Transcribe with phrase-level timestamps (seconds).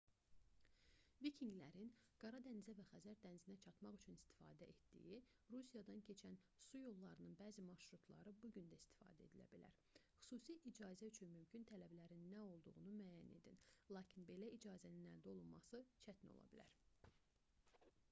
[1.23, 1.89] vikinqlərin
[2.21, 5.19] qara dənizə və xəzər dənizinə çatmaq üçün istifadə etdiyi
[5.55, 6.37] rusiyadan keçən
[6.69, 9.77] su yollarının bəzi marşrutları bu gün də istifadə edilə bilər
[10.29, 13.59] xüsusi icazə üçün mümkün tələblərin nə olduğunu müəyyən edin
[13.99, 16.75] lakin belə icazənin əldə olunması çətin ola bilər